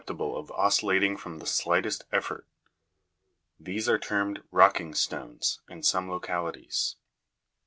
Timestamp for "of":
0.35-0.49